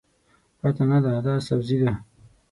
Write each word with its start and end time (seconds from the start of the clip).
پته 0.59 0.83
نه 0.91 0.99
ده، 1.03 1.11
دا 1.25 1.33
سبزي 1.47 1.77
ده. 1.83 1.91